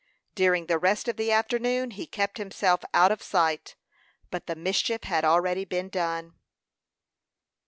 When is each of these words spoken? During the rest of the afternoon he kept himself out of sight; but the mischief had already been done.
During 0.33 0.65
the 0.65 0.79
rest 0.79 1.07
of 1.07 1.15
the 1.15 1.31
afternoon 1.31 1.91
he 1.91 2.07
kept 2.07 2.39
himself 2.39 2.81
out 2.91 3.11
of 3.11 3.21
sight; 3.21 3.75
but 4.31 4.47
the 4.47 4.55
mischief 4.55 5.03
had 5.03 5.23
already 5.23 5.63
been 5.63 5.89
done. 5.89 6.39